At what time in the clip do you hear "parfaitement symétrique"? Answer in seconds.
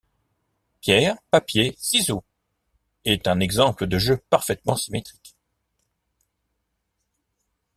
4.31-5.35